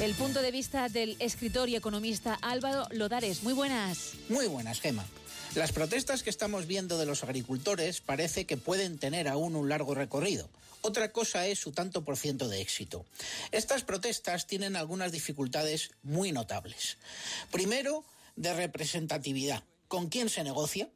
[0.00, 3.42] El punto de vista del escritor y economista Álvaro Lodares.
[3.42, 4.12] Muy buenas.
[4.30, 5.04] Muy buenas, Gema.
[5.54, 9.94] Las protestas que estamos viendo de los agricultores parece que pueden tener aún un largo
[9.94, 10.48] recorrido.
[10.80, 13.04] Otra cosa es su tanto por ciento de éxito.
[13.50, 16.96] Estas protestas tienen algunas dificultades muy notables.
[17.50, 18.02] Primero,
[18.36, 19.64] de representatividad.
[19.86, 20.88] ¿Con quién se negocia?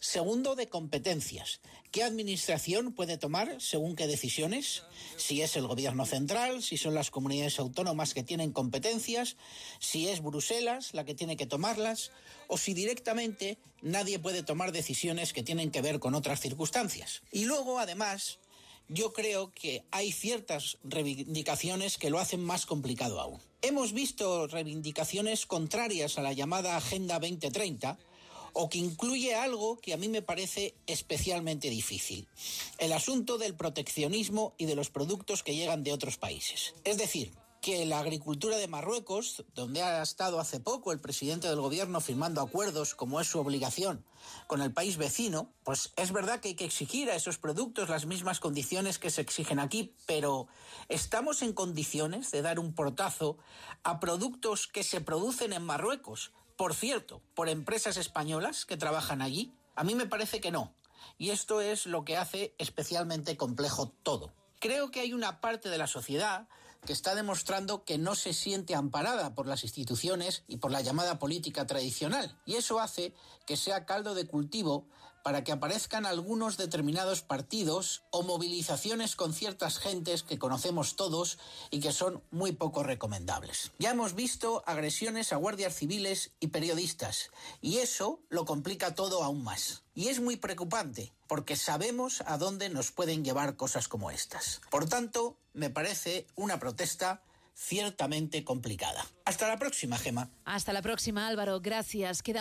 [0.00, 1.60] Segundo, de competencias.
[1.90, 4.82] ¿Qué administración puede tomar según qué decisiones?
[5.18, 9.36] Si es el gobierno central, si son las comunidades autónomas que tienen competencias,
[9.78, 12.12] si es Bruselas la que tiene que tomarlas,
[12.48, 17.22] o si directamente nadie puede tomar decisiones que tienen que ver con otras circunstancias.
[17.30, 18.38] Y luego, además,
[18.88, 23.40] yo creo que hay ciertas reivindicaciones que lo hacen más complicado aún.
[23.62, 27.98] Hemos visto reivindicaciones contrarias a la llamada Agenda 2030,
[28.52, 32.28] o que incluye algo que a mí me parece especialmente difícil,
[32.78, 36.74] el asunto del proteccionismo y de los productos que llegan de otros países.
[36.84, 41.60] Es decir, que la agricultura de Marruecos, donde ha estado hace poco el presidente del
[41.60, 44.04] gobierno firmando acuerdos, como es su obligación,
[44.46, 48.06] con el país vecino, pues es verdad que hay que exigir a esos productos las
[48.06, 50.48] mismas condiciones que se exigen aquí, pero
[50.88, 53.36] ¿estamos en condiciones de dar un portazo
[53.82, 59.54] a productos que se producen en Marruecos, por cierto, por empresas españolas que trabajan allí?
[59.76, 60.74] A mí me parece que no.
[61.16, 64.34] Y esto es lo que hace especialmente complejo todo.
[64.58, 66.48] Creo que hay una parte de la sociedad
[66.84, 71.18] que está demostrando que no se siente amparada por las instituciones y por la llamada
[71.18, 72.38] política tradicional.
[72.44, 73.14] Y eso hace
[73.46, 74.86] que sea caldo de cultivo
[75.22, 81.38] para que aparezcan algunos determinados partidos o movilizaciones con ciertas gentes que conocemos todos
[81.70, 83.72] y que son muy poco recomendables.
[83.78, 89.44] Ya hemos visto agresiones a guardias civiles y periodistas y eso lo complica todo aún
[89.44, 89.82] más.
[89.94, 94.60] Y es muy preocupante porque sabemos a dónde nos pueden llevar cosas como estas.
[94.70, 97.22] Por tanto, me parece una protesta
[97.60, 99.06] ciertamente complicada.
[99.26, 100.30] Hasta la próxima, Gema.
[100.44, 101.60] Hasta la próxima, Álvaro.
[101.60, 102.22] Gracias.
[102.22, 102.38] Queda